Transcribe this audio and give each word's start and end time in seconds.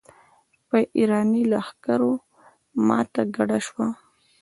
په 0.67 0.77
اېراني 0.95 1.43
لښکرو 1.51 2.11
ماته 2.87 3.21
ګډه 3.35 3.57
شوه. 3.67 3.87